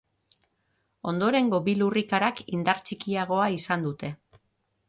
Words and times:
Ondorengo 1.11 1.59
bi 1.69 1.77
lurrikarak 1.81 2.43
indar 2.59 2.83
txikiagoa 2.89 3.55
izan 3.61 3.89
dute. 3.91 4.15